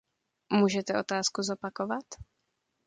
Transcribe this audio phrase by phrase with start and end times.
[0.53, 2.03] Můžete otázku zopakovat?